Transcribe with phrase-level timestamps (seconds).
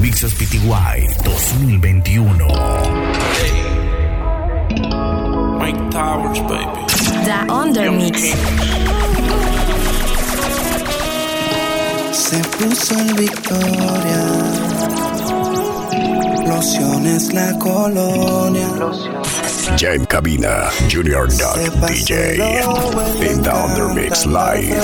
[0.00, 2.36] Mixes PTY 2021.
[5.58, 6.86] Mike Towers, baby.
[7.24, 8.34] The Undermix.
[12.12, 15.05] Se puso en Victoria.
[16.46, 18.68] Lociones la colonia.
[19.76, 21.56] Ya en cabina, Junior Duck
[21.88, 22.36] DJ.
[23.20, 24.80] In the Undermix Live.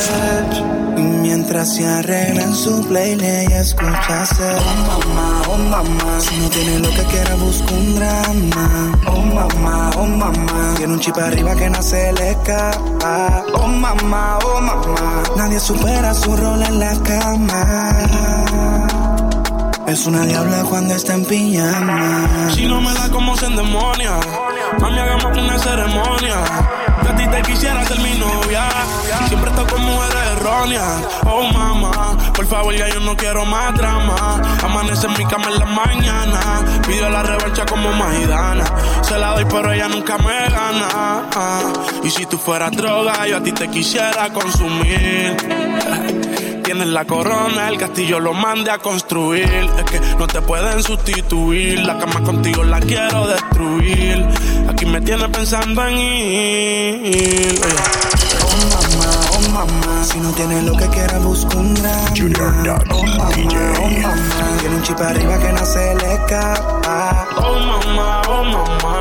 [0.97, 3.95] Y mientras se arregla en su playlist y Oh
[4.87, 10.07] mamá, oh mamá Si no tiene lo que quiera busca un drama Oh mamá, oh
[10.07, 15.61] mamá Tiene un chip arriba que no se le escapa Oh mamá, oh mamá Nadie
[15.61, 18.89] supera su rol en la cama
[19.87, 24.13] Es una diabla cuando está en pijama Si no me da como se endemonia,
[24.81, 26.37] mami, hagamos una ceremonia.
[27.03, 28.65] Que a ti te quisiera ser mi novia.
[29.29, 31.03] Siempre estoy con mujeres erróneas.
[31.27, 34.41] Oh, mamá, por favor, ya yo no quiero más drama.
[34.63, 36.41] Amanece en mi cama en la mañana.
[36.87, 38.65] Pidió la revancha como Maidana.
[39.03, 40.89] Se la doy, pero ella nunca me gana.
[41.35, 41.73] Ah,
[42.05, 45.37] Y si tú fueras droga, yo a ti te quisiera consumir.
[46.63, 49.45] Tienes la corona, el castillo lo mande a construir.
[49.45, 51.81] Es que no te pueden sustituir.
[51.81, 54.25] La cama contigo la quiero destruir.
[54.69, 57.61] Aquí me tienes pensando en ir.
[58.45, 62.11] Oh mamá, oh mamá, si no tiene lo que quiera busca un drama.
[62.17, 63.57] Junior oh mamá, DJ.
[63.79, 67.29] oh mamá, tiene un chip arriba que no se le escapa.
[67.37, 68.92] Oh mamá, oh mamá.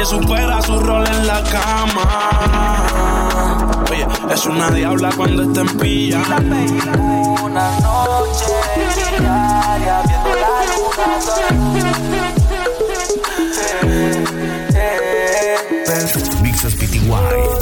[0.00, 2.84] Nadie supera su rol en la cama.
[3.90, 6.22] Oye, es una diabla cuando está en pilla.
[7.44, 8.46] Una noche
[9.18, 11.20] diaria viendo la luna
[16.42, 17.10] Mixes PTY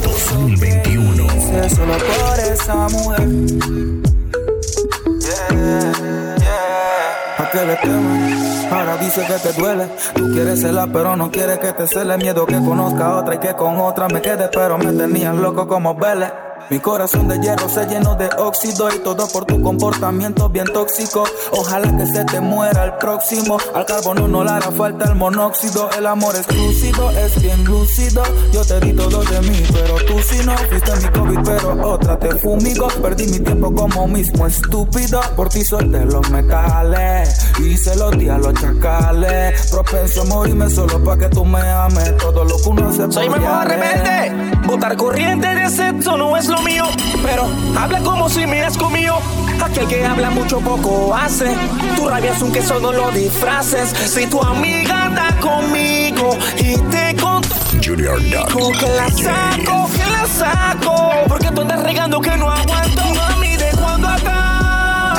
[0.05, 1.28] 2021.
[1.28, 1.69] sola.
[1.69, 3.98] Solo por esa mujer.
[8.70, 9.89] Ahora dice que te duele.
[10.14, 12.17] Tú quieres celar, pero no quieres que te cele.
[12.17, 14.48] Miedo que conozca a otra y que con otra me quede.
[14.53, 16.33] Pero me tenían loco como Vélez.
[16.70, 21.24] Mi corazón de hierro se llenó de óxido y todo por tu comportamiento bien tóxico.
[21.52, 23.57] Ojalá que se te muera el próximo.
[23.75, 25.89] Al carbono no le hará falta el monóxido.
[25.96, 28.23] El amor es lúcido, es bien lúcido.
[28.52, 31.08] Yo te di todo de mí, pero tú si no fuiste mi
[31.45, 32.89] pero otra te fumigo.
[33.03, 35.21] Perdí mi tiempo como mismo estúpido.
[35.37, 39.71] Por ti solté los metales, hice los días los chacales.
[39.71, 42.17] Propenso a morirme solo para que tú me ames.
[42.17, 44.59] Todo lo que uno se Soy mejor rebelde.
[44.67, 46.85] Votar corriente de sexo no es lo mío.
[47.23, 47.47] Pero
[47.79, 49.19] habla como si me has comido.
[49.63, 51.55] Aquel que habla mucho poco hace.
[51.97, 53.91] Tu rabia es un queso, no lo disfraces.
[53.91, 59.25] Si tu amiga anda conmigo y te contó Junior Duck que la DJ.
[59.25, 61.11] saco, que la saco.
[61.29, 63.03] Porque tú andas regando que no aguanto.
[63.15, 65.15] Mami, ¿de cuándo acá?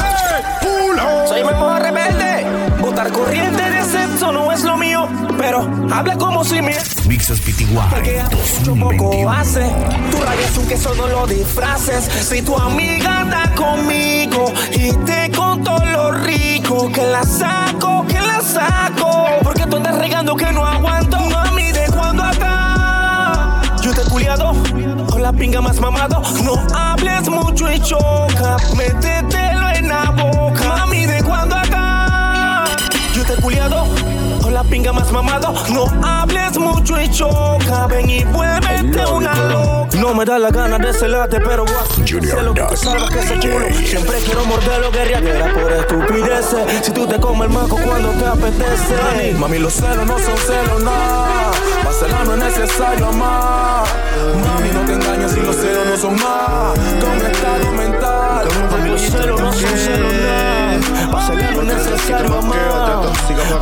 [1.28, 2.46] Soy mejor rebelde.
[2.80, 5.08] Votar corriente de sexo no es lo mío.
[5.38, 6.76] Pero habla como si me
[7.08, 7.66] Mixes PTY
[8.04, 8.22] que
[8.60, 9.32] mucho poco 2021.
[9.32, 9.62] hace.
[10.12, 12.06] Tu rabia es un queso, no lo disfraces.
[12.06, 18.42] Si tu amiga anda conmigo y te contó lo rico, que la saco, que la
[18.42, 19.28] saco.
[19.44, 21.20] Porque tú andas regando que no aguanto.
[21.20, 23.62] Mami, ¿de cuándo acá?
[23.82, 24.54] Yo te he culiado
[25.32, 26.24] la pinga más mamado.
[26.44, 28.58] No hables mucho y choca.
[28.76, 30.68] Métetelo en la boca.
[30.78, 32.66] Mami, ¿de cuándo acá?
[33.14, 33.86] Yo te he culiado
[34.42, 35.54] con la pinga más mamado.
[35.72, 37.86] No hables mucho y choca.
[37.88, 39.98] Ven y vuélvete una loca.
[40.00, 42.64] No me da la gana de celarte, pero a Junior sé lo que
[43.14, 43.66] que ese culo.
[43.86, 46.86] Siempre quiero morderlo, guerrillera por estupideces.
[46.86, 49.34] Si tú te comes el maco cuando te apetece.
[49.38, 51.39] Mami, los celos no son celos, nada.
[51.90, 53.84] Para celar no es necesario amar.
[54.46, 56.78] Mami, no te engañes si los celos no son más.
[57.02, 58.48] Con estado mental.
[58.70, 61.12] Mami, los celos no son celos, nada.
[61.12, 63.10] Para celar no es necesario amar.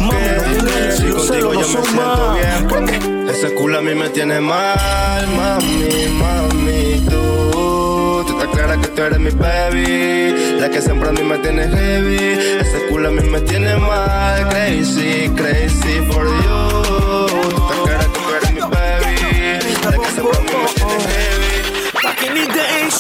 [0.01, 3.29] Mami, no te engañes si los celos no son más.
[3.29, 8.25] Ese culo a mí me tiene mal, mami, mami, tú.
[8.27, 11.69] Tú estás clara que tú eres mi baby, la que siempre a mí me tiene
[11.69, 12.59] heavy.
[12.59, 16.76] Ese culo a mí me tiene mal, crazy, crazy for you.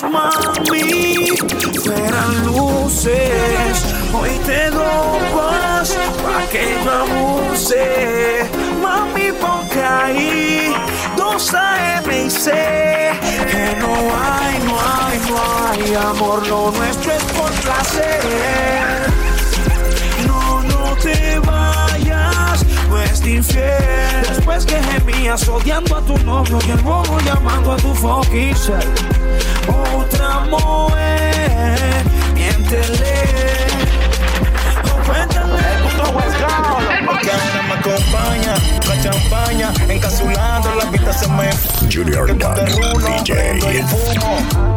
[0.03, 1.29] Mami,
[1.95, 3.85] eran luces.
[4.13, 8.49] Hoy te dopas pa' que no abuse.
[8.81, 10.73] Mami, porque ahí
[11.15, 12.51] dos AM y C.
[13.51, 16.47] Que no hay, no hay, no hay amor.
[16.47, 19.26] Lo nuestro es por placer.
[25.37, 28.55] Gemías odiando a tu novio y el bobo llamando a tu fucking.
[29.95, 33.67] Otra mujer, miéntele.
[34.85, 36.86] Oh, cuéntale.
[39.47, 39.71] Extraña.
[39.89, 41.49] Encapsulando la vista se me.
[41.91, 42.55] Junior Dog,
[43.25, 43.85] DJ.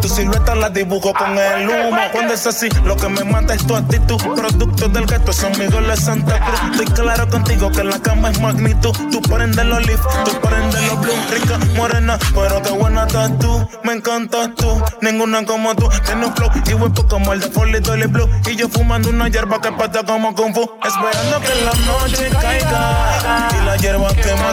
[0.00, 2.00] Tu silueta la dibujo con el humo.
[2.12, 4.16] Cuando es así, lo que me mata es tu actitud.
[4.34, 6.60] Producto del gato, son mi de Santa Cruz.
[6.72, 8.92] Estoy claro contigo que la cama es magnitud.
[9.10, 11.12] Tú prendes los leaf, tú prendes los blue.
[11.30, 13.68] Rica, morena, pero qué buena estás tú.
[13.84, 15.88] Me encantas tú, ninguna como tú.
[16.06, 18.28] Tiene un flow y huepo como el de Foley Dolly Blue.
[18.50, 20.70] Y yo fumando una hierba que pata como Kung Fu.
[20.82, 22.19] Esperando que la noche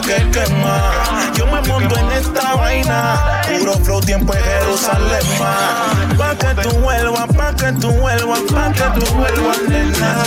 [0.00, 0.92] que quema.
[1.34, 3.42] Yo me monto en esta vaina.
[3.58, 5.24] Puro flow, tiempo en Jerusalén.
[6.16, 10.24] Pa' que tú vuelvas, pa' que tú vuelvas, pa' que tú vuelvas, nena.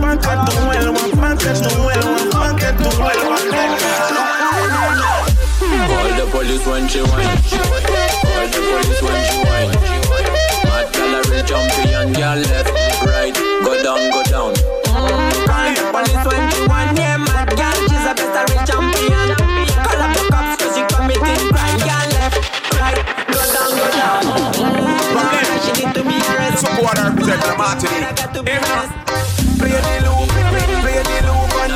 [0.00, 3.76] Pa' que tú vuelvas, pa' que tú vuelvas, pa' que tú vuelvas, nena.
[5.88, 7.38] Call the police when she whine.
[7.50, 9.72] Call the police when she whine.
[10.64, 12.70] Mad calorie jumpy and girl left,
[13.04, 14.54] right, go down, go down.
[15.46, 16.96] Call the police when she whine.
[16.96, 17.55] Yeah, mad
[18.16, 19.28] girl, she's a better rich champion.
[19.84, 21.78] Call up the cops 'cause she committing crime.
[21.86, 22.36] Girl left,
[22.80, 24.22] right, go down, go down.
[24.56, 26.58] Mm, She need to be arrested.
[26.66, 28.16] Support her, protect the I Martinique.
[28.16, 28.74] got to be Hear me now?
[28.76, 29.58] arrested.
[29.58, 31.72] Play the loop, play, play the loop, and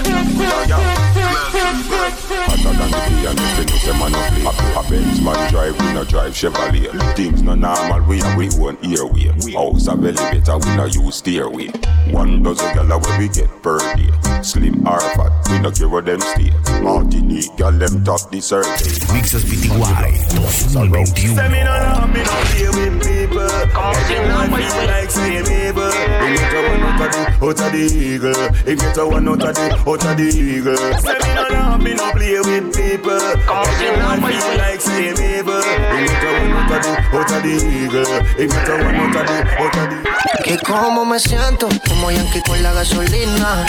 [1.41, 4.45] Hotter than the piano, you know say man no play.
[4.47, 7.17] A, a Benz man drive, we no drive Chevrolet.
[7.17, 9.29] Things no normal, we have we own airway.
[9.53, 11.69] House a belly better, we no use stairway.
[12.11, 14.11] One dozen gyal where we get per day.
[14.43, 16.51] Slim or fat, we no care where them stay.
[16.83, 18.71] Martinique, gyal them top the survey.
[19.15, 20.31] Mixes PTY
[20.75, 21.07] 2021.
[21.07, 23.41] Say me no love, me no play with people.
[23.41, 25.91] Everyone feel like say neighbor.
[26.31, 28.69] You get a one out of the, out of the eagle.
[28.69, 30.77] You get a one out of the, out of the eagle.
[30.99, 33.11] Say me no love, me no play with people.
[33.11, 35.61] Everyone feel like say neighbor.
[35.61, 38.09] You get a one out of the, out of the eagle.
[38.41, 40.11] You get a one out of the, out of the.
[40.45, 43.67] Que como me siento, como Yankee con la gasolina.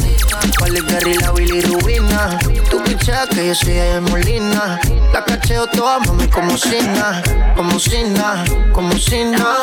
[0.60, 2.40] Vale Gary, la Billy Rubina.
[2.70, 4.80] Tú pichas que yo soy de Molina.
[5.14, 7.22] La cacheo toda, mami, como Sina.
[7.56, 9.58] Como Sina, como Sina.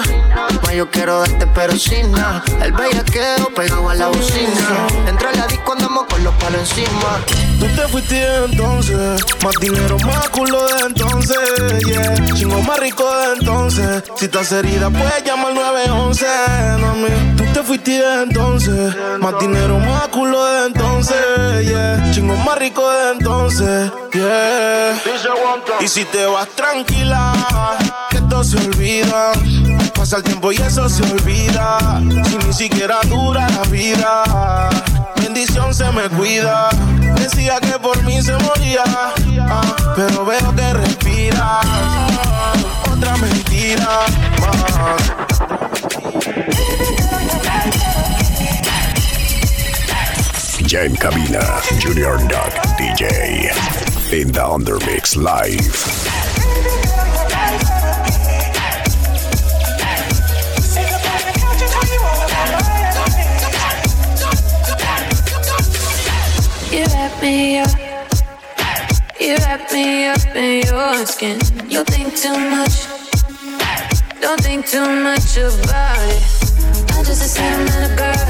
[0.63, 2.43] Ma, yo quiero darte, pero sin nada.
[2.63, 4.87] El bellaqueo pegado a la bocina.
[5.07, 7.21] Entra a la disco, andamos con los palos encima.
[7.59, 11.39] Tú te fuiste entonces, más dinero, más culo de entonces,
[12.35, 14.05] Chingo más rico de entonces.
[14.17, 16.27] Si estás herida, puedes llamar 911,
[16.81, 17.09] mami.
[17.37, 21.17] Tú te fuiste entonces, más dinero, más culo de entonces.
[22.13, 25.01] Chingo más rico de entonces, yeah.
[25.81, 27.33] Y si te vas tranquila,
[28.11, 29.33] que esto se olvida.
[29.95, 32.01] Pasa el tiempo y eso se olvida.
[32.29, 34.69] Si ni siquiera dura la vida
[35.47, 36.69] se me cuida.
[37.17, 41.67] Decía que por mí se moría, ah, pero veo que respiras.
[42.91, 44.07] Otra mentira
[44.41, 45.39] más.
[50.67, 51.41] Ya en cabina,
[51.83, 53.51] Junior Dog DJ.
[54.13, 56.18] In the Undermix Live.
[66.71, 67.71] You wrap me up.
[69.19, 71.41] You wrap me up in your skin.
[71.67, 72.87] You think too much.
[74.21, 76.23] Don't think too much about it.
[76.93, 78.25] I'm just a sentimental girl.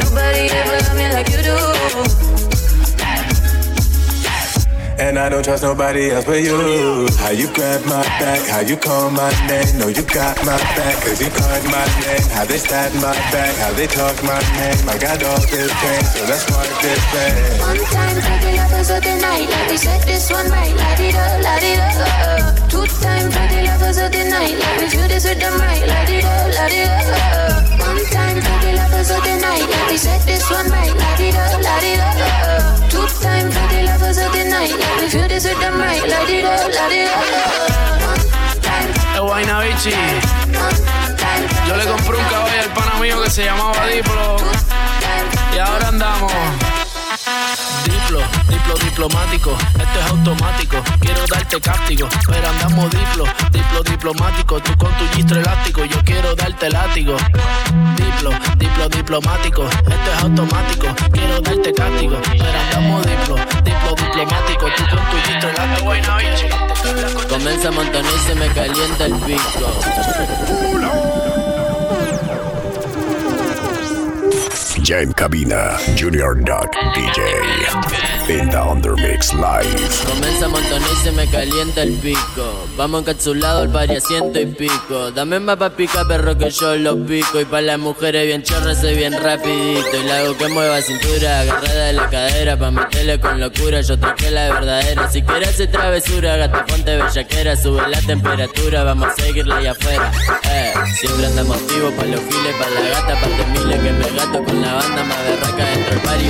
[0.00, 2.19] Nobody ever love me like you do.
[5.00, 7.08] And I don't trust nobody else but you.
[7.16, 9.78] How you grab my back, how you call my name.
[9.78, 12.20] Know you got my back, cause you called my name.
[12.36, 14.76] How they stab my back, how they talk my name.
[14.92, 17.60] I got all this pain, so let's start this band.
[17.64, 21.16] One time the lovers of the night, like we set this one right, light it
[21.16, 22.68] up, light it up.
[22.68, 26.10] Two time the lovers of the night, like we feel this with them right, light
[26.10, 27.69] it up, light it up.
[27.90, 28.38] Time
[30.24, 31.32] this one right, feel
[35.28, 35.60] this with.
[41.66, 44.36] Yo le compré un caballo al pana mío que se llamaba Diplo.
[45.54, 46.32] Y ahora andamos.
[48.10, 50.82] Diplo, diplo diplomático, esto es automático.
[50.98, 54.60] Quiero darte cáptico, pero andamos diplo, diplo diplomático.
[54.60, 57.16] Tú con tu gistro elástico, yo quiero darte látigo.
[57.94, 60.88] Diplo, diplo diplomático, esto es automático.
[61.12, 64.66] Quiero darte cáptico, pero andamos diplo, diplo diplomático.
[64.76, 67.28] Tú con tu gistro elástico.
[67.28, 69.70] Comienza a montonar y se me calienta el pico.
[74.90, 77.22] Ya en cabina, Junior Duck DJ.
[78.28, 79.88] En The Undermix Live.
[80.04, 82.66] Comienza a montonar y se me calienta el pico.
[82.76, 85.12] Vamos encapsulado al pari ciento y pico.
[85.12, 87.40] Dame más pa' pica, perro, que yo lo pico.
[87.40, 89.96] Y pa' las mujeres bien chorras, soy bien rapidito.
[89.96, 92.56] Y la hago que mueva cintura, agarrada de la cadera.
[92.56, 95.08] Pa' meterle con locura, yo traje la verdadera.
[95.08, 97.56] Si quieres hacer travesura, gata ponte bellaquera.
[97.56, 100.10] Sube la temperatura, vamos a seguirla allá afuera.
[100.50, 104.44] Eh, siempre andamos activos pa' los files, pa' la gata, pa' miles que me gato
[104.44, 106.29] con la banda más berraca dentro del party.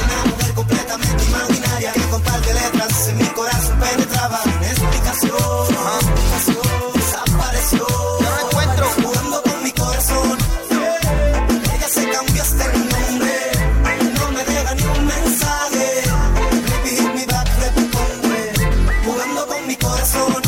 [20.01, 20.41] corazón.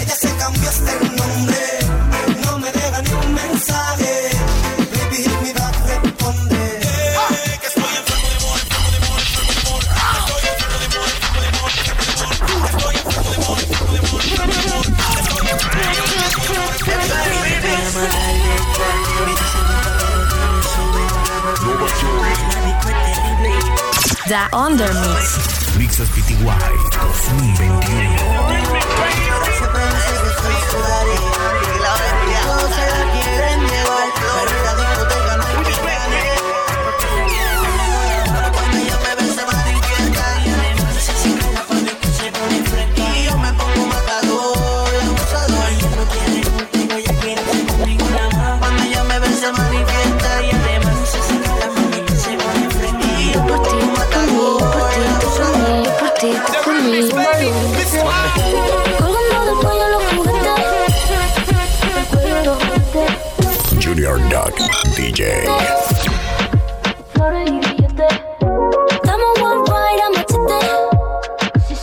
[0.00, 1.78] Ella se cambió hasta el nombre,
[2.44, 4.30] no me deja ni un mensaje.
[4.78, 6.80] Baby, hit me back, responde.
[7.60, 10.08] Que estoy enfermo de amor, enfermo de amor, enfermo de amor.
[10.16, 12.40] Estoy enfermo de amor, enfermo de amor,
[12.74, 13.14] enfermo de amor.
[13.14, 15.68] Estoy enfermo de amor, enfermo de amor, enfermo de amor.
[16.24, 16.88] Estoy enfermo
[18.44, 18.52] de
[21.34, 22.94] amor.
[24.26, 25.54] The Undermix.
[25.76, 26.93] Mixes PTY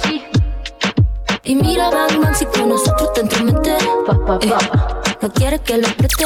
[0.03, 0.23] sí.
[1.43, 3.71] Y mira, Batman, si con nosotros te entromete.
[4.41, 4.53] Eh,
[5.21, 6.25] no quieres que lo preste.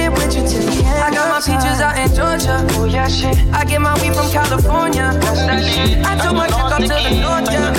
[1.01, 2.61] I got my peaches out in Georgia.
[2.77, 3.35] Oh yeah, shit.
[3.51, 5.09] I get my weed from California.
[5.17, 5.97] That's that shit.
[6.05, 7.73] I took my chick up to the north, yeah.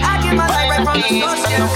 [0.00, 1.68] I get my light right from the source, yeah.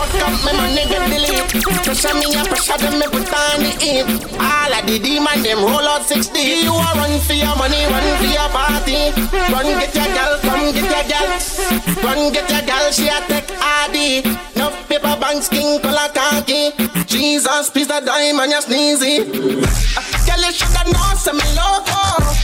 [0.00, 1.44] Fuck up, my money get delete.
[1.84, 4.08] Just pressure me, a pressure them, me put on the heat.
[4.40, 6.40] All of the demon, them roll out 60.
[6.40, 9.12] You a run for your money, run for your party.
[9.52, 11.36] Run get your girl, come get your girl.
[12.00, 14.45] Run get your girl, she a take ID.
[14.88, 16.70] Paper bank skin color khaki.
[17.06, 19.14] Jesus, piece of diamond, you sneezy.
[19.20, 22.00] Uh, Girl, you shoulda know, say me loco.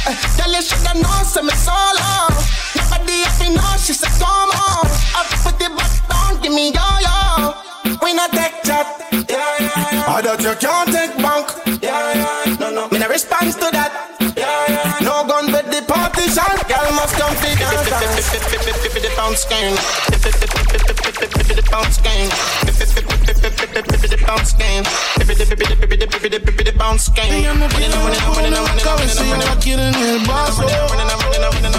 [0.07, 2.29] Uh, Girl, you shoulda know, say me solo.
[2.75, 4.87] Nobody to know, she said come on.
[5.15, 7.55] Up put the back down, give me yo yo.
[8.03, 8.87] We not take chat.
[9.13, 10.05] Yeah, yeah, yeah.
[10.09, 11.83] I that you can't take bank.
[11.83, 12.42] Yeah, yeah.
[16.13, 16.45] Partition.
[16.69, 17.83] Girl must come to dance.
[19.03, 19.77] The bounce game.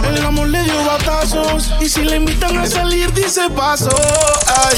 [0.06, 3.90] El amor le dio batazos y si le invitan a salir dice paso.
[4.48, 4.78] Ay,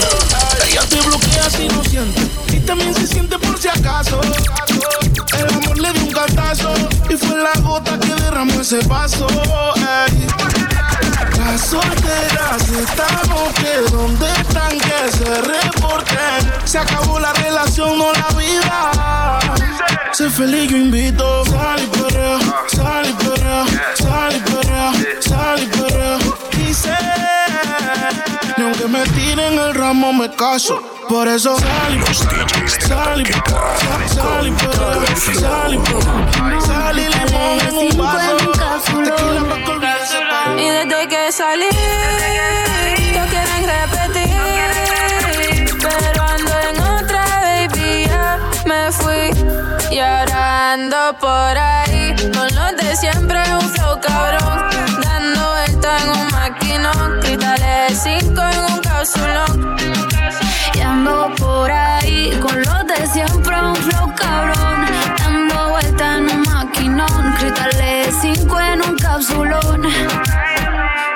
[0.69, 2.21] ella te bloquea si no siente
[2.51, 4.19] y también se siente por si acaso.
[5.38, 6.74] El amor le dio un catazo
[7.09, 8.14] y fue la gota que
[8.65, 9.27] ese vaso.
[9.75, 10.25] Ay.
[11.38, 16.67] Las solteras estamos que donde están que se reporten.
[16.67, 19.39] Se acabó la relación, no la vida.
[20.13, 21.45] Sé feliz, yo invito.
[21.45, 26.74] Sal y perrea, sal y perrea, sal y perrea, sal y ni
[28.65, 30.81] aunque me tiren el ramo me caso.
[31.07, 37.60] Por eso sal y sal y sal y perrea, sal y perrea, sal y limón
[37.67, 38.38] en un vaso.
[39.03, 41.69] Tequila pa' que olvidarse pa' Y desde que salí,
[43.13, 44.34] todos quieren repetir.
[45.84, 49.25] Pero ando en otra, baby, ya me fui.
[49.91, 53.43] Y ahora ando por ahí, con los de siempre,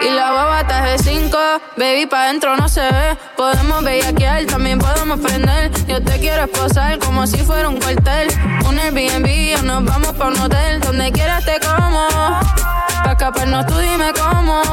[0.01, 1.37] Y la baba está de 5,
[1.77, 3.15] baby, pa' dentro no se ve.
[3.37, 5.71] Podemos bellaquear, también podemos prender.
[5.85, 8.29] Yo te quiero esposar como si fuera un cuartel.
[8.67, 10.79] Un Airbnb o nos vamos pa' un hotel.
[10.79, 12.07] Donde quieras te como.
[13.03, 14.63] Pa' escaparnos tú dime cómo.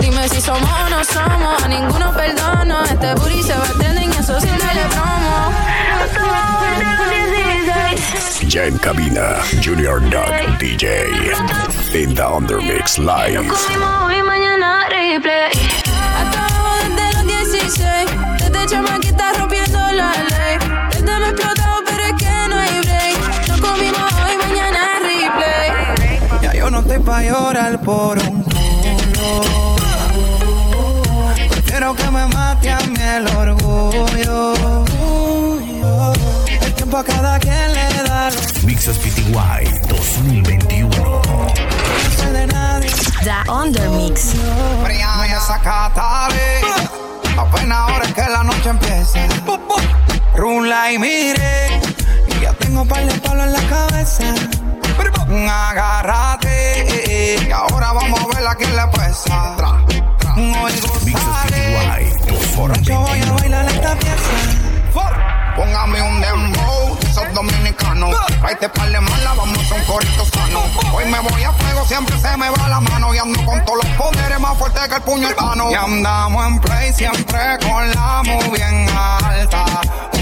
[0.00, 1.62] Dime si somos o no somos.
[1.62, 2.82] A ninguno perdono.
[2.84, 5.69] Este booty se va a y eso sin darle promo.
[8.50, 11.06] Ya en cabina, Junior Duck DJ.
[11.94, 13.46] In the Undermix Live.
[13.46, 15.52] Hoy, mañana, replay.
[16.18, 18.10] Hasta abajo desde los 16.
[18.40, 20.58] Desde chamaquita rompiendo la ley.
[20.90, 23.18] Desde me explotado, pero es que no hay break.
[23.46, 25.70] Nos comimos hoy, mañana, replay.
[26.42, 29.76] Ya yo no estoy pa' llorar por un culo.
[31.52, 34.54] Prefiero que me mate a mí el orgullo.
[36.50, 37.89] El tiempo a cada quien le
[38.20, 40.90] da lo Mixes PTY 2021.
[42.16, 42.90] sé de nadie.
[43.24, 44.34] The Undermix.
[44.84, 46.60] Fría y desacatable.
[47.38, 49.20] Apenas ahora es que la noche empieza.
[50.36, 51.80] Rula y mire.
[52.28, 54.34] Y ya tengo par de palos en la cabeza.
[55.70, 57.46] Agárrate.
[57.46, 59.56] Y ahora vamos a ver a quién le pesa.
[60.36, 61.00] Oigo
[68.60, 68.68] dominicanos.
[68.68, 70.60] Tráete par de mala, vamos a un corito sano.
[70.92, 73.14] Hoy me voy a fuego, siempre se me va la mano.
[73.14, 75.70] Y ando con todos los poderes más fuertes que el puñetano.
[75.70, 79.64] Y andamos en play, siempre con la muy bien alta.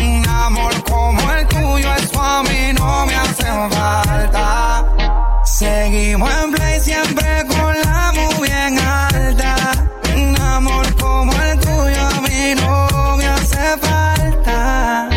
[0.00, 4.84] Un amor como el tuyo, eso a mí no me hace falta.
[5.44, 9.72] Seguimos en play, siempre con la muy bien alta.
[10.14, 15.08] Un amor como el tuyo, a mí no me hace falta.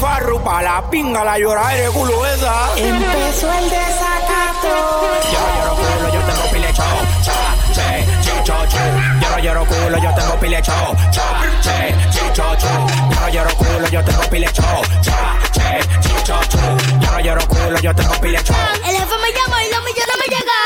[0.00, 2.54] Farru, pa' la pinga, la lloradera de culo esa.
[2.76, 4.72] Empezó el desacato.
[5.32, 6.98] Yo no lloro culo, yo tengo pile chao.
[7.24, 7.38] Cha,
[7.74, 8.78] che, chi, cho, cho.
[9.20, 10.94] No lloro culo, yo tengo pile chao.
[11.10, 11.26] Cha,
[11.62, 12.68] che, chi, cho, cho.
[13.20, 14.82] No lloro culo, yo tengo pile chao.
[15.02, 15.18] Cha,
[15.52, 16.60] che, chi, cho, cho.
[17.00, 18.56] No lloro culo, yo tengo pile chao.
[18.86, 20.57] El jefe me llama y los millones me llegan.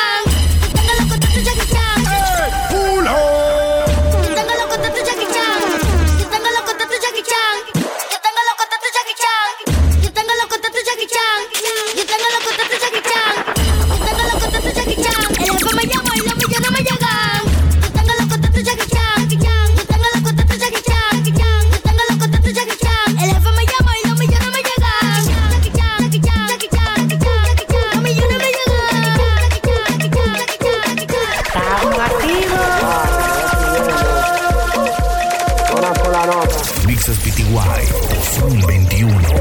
[38.23, 39.33] Son 21.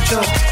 [0.08, 0.48] Pastilla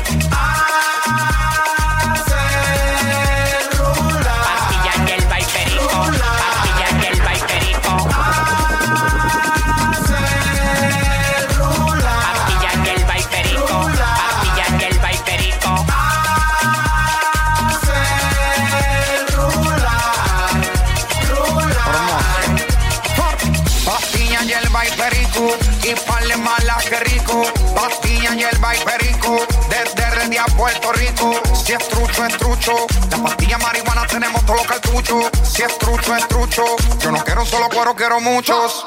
[26.26, 27.44] y parle mala que rico.
[27.76, 31.34] Pastilla y el perico desde Redia a Puerto Rico.
[31.54, 32.88] Si es trucho, es trucho.
[33.12, 35.26] La pastilla marihuana tenemos todos los cartuchos.
[35.44, 36.64] Si es trucho, es trucho.
[37.00, 38.86] Yo no quiero solo cuero, quiero muchos.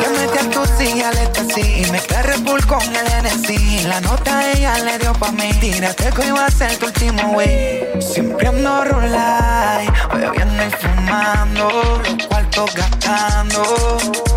[0.00, 3.84] Le metí a tu silla, le sí y mezclé Red Bull con el NC.
[3.88, 5.52] La nota ella le dio pa' mí.
[5.60, 7.88] Tírate que iba a ser tu último wey.
[8.00, 13.62] Siempre ando rulay, bebiendo y fumando, los cuartos gastando.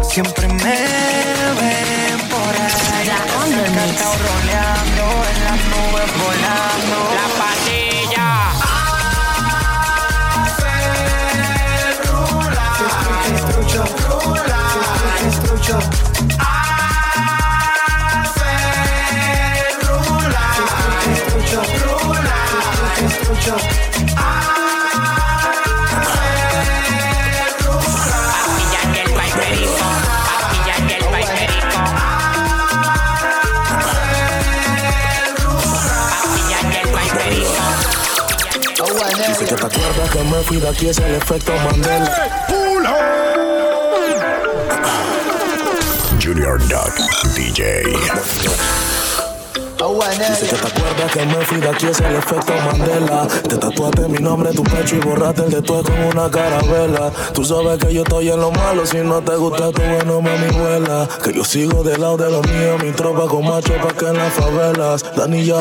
[0.04, 3.10] Siempre me ven por ahí.
[3.66, 6.98] Encantado roleando, en las nubes volando.
[7.16, 8.28] La pastilla.
[15.64, 15.93] Pastilla
[39.16, 42.48] Dice que te acuerdas que me fui de aquí, es el efecto Mandela.
[46.20, 46.96] Junior Duck
[47.36, 47.84] DJ.
[49.84, 53.28] Dice que te acuerdas que me fui de aquí, es el efecto Mandela.
[53.28, 57.12] Te tatuaste mi nombre tu pecho y borraste el de tu con una carabela.
[57.34, 60.48] Tú sabes que yo estoy en lo malo, si no te gusta tu bueno, mami,
[60.58, 61.06] vuela.
[61.22, 64.18] Que yo sigo del lado de los míos, mi tropa con macho pa' que en
[64.18, 65.04] las favelas.
[65.18, 65.60] Danilla,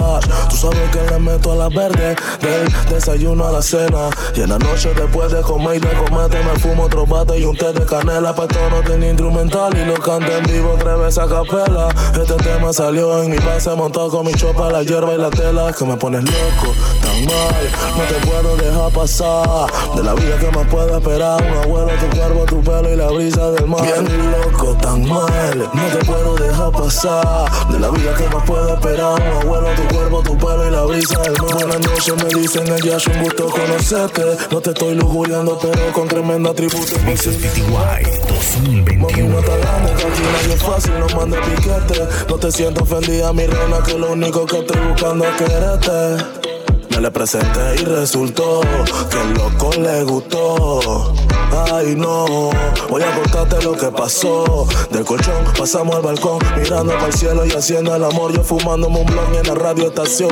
[0.48, 4.08] tú sabes que le meto a la verde, del desayuno a la cena.
[4.36, 7.44] Y en la noche después de comer y de comerte me fumo otro bate y
[7.44, 8.32] un té de canela.
[8.32, 11.88] Pa' esto no tenía instrumental y lo canto en vivo tres veces a capela.
[12.14, 15.72] Este tema salió en mi base montado con mi chopa, la hierba y la tela.
[15.72, 17.64] Que me pones loco, tan mal,
[17.96, 19.72] no te puedo dejar pasar.
[19.96, 23.08] De la vida que más puedo esperar, un abuelo, tu cuerpo, tu pelo y la
[23.08, 23.82] brisa del mar.
[23.82, 27.50] Bien loco, tan mal, no te puedo dejar pasar.
[27.70, 30.82] De la vida que más puedo esperar, un abuelo, tu cuerpo, tu pelo y la
[30.82, 31.54] brisa del mar.
[31.54, 34.22] Buenas noches me dicen es un gusto conocerte.
[34.50, 36.98] No te estoy lujuriando, pero con tremendo atributo.
[37.06, 37.62] Mixes PTY
[38.28, 38.98] 2021.
[38.98, 39.52] Mami, no te
[40.46, 42.06] que es fácil, no mande piquete.
[42.28, 46.41] No te siento ofendida, mi reina, que lo único que estoy buscando es quererte.
[47.02, 48.60] Me le presenté y resultó
[49.10, 51.12] que el loco le gustó.
[51.72, 52.50] Ay, no,
[52.88, 54.68] voy a contarte lo que pasó.
[54.92, 58.32] Del colchón pasamos al balcón, mirando para el cielo y haciendo el amor.
[58.32, 60.30] Yo fumándome un blog en la radio estación.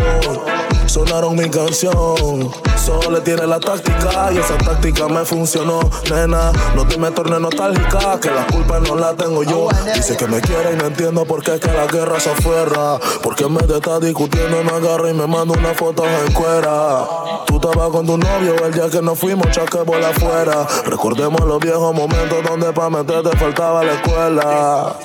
[0.86, 2.50] Sonaron mi canción.
[2.76, 5.80] Solo le tiene la táctica y esa táctica me funcionó.
[6.08, 9.68] Nena, no te me tornes nostálgica, que la culpa no la tengo yo.
[9.94, 12.98] Dice que me quiere y no entiendo por qué es que la guerra se afuera.
[13.22, 16.32] Porque de estar discutiendo me agarra y me manda una foto en
[17.46, 20.66] Tú estabas con tu novio el día que nos fuimos, chaque por afuera.
[20.86, 24.96] Recordemos los viejos momentos donde pa' meterte faltaba la escuela.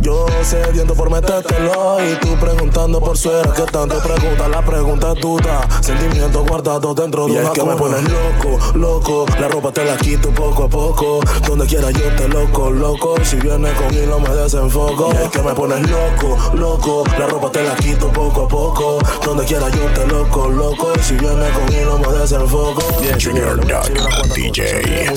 [0.00, 5.20] Yo sediento por metértelo y tú preguntando por suera que tanto pregunta la pregunta es
[5.20, 9.72] tuya sentimientos guardados dentro de Y una es que me pones loco, loco la ropa
[9.72, 11.20] te la quito poco a poco.
[11.46, 15.10] Donde quiera yo te loco, loco si vienes con hilo me desenfoco.
[15.12, 18.98] Y es que me pones loco, loco la ropa te la quito poco a poco.
[19.24, 22.82] Donde quiera yo te loco, loco si vienes con hilo me desenfoco.
[23.20, 25.08] Junior Duck DJ.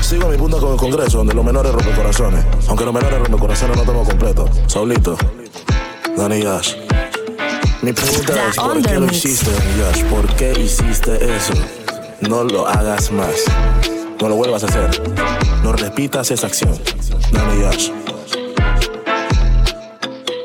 [0.00, 2.44] Sigo mi punto con el Congreso, donde los menores rompen corazones.
[2.68, 4.48] Aunque los menores rompen corazones no tenemos completo.
[4.66, 5.16] Saulito,
[6.16, 6.74] Dani Yash.
[7.82, 10.04] Mi pregunta es, ¿por qué lo hiciste, Dani Yash?
[10.04, 11.52] ¿Por qué hiciste eso?
[12.20, 13.44] No lo hagas más.
[14.20, 15.02] No lo vuelvas a hacer.
[15.62, 16.78] No repitas esa acción.
[17.30, 17.90] Dani Yash.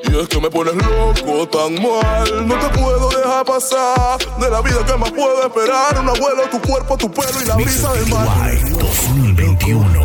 [0.04, 2.48] Es que me pones loco tan mal.
[2.48, 5.98] No te puedo dejar pasar de la vida que más puedo esperar.
[5.98, 8.28] Un abuelo, tu cuerpo, tu pelo y la brisa del mar.
[8.70, 10.02] 2021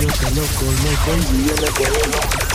[0.00, 2.45] yo te lo conozco.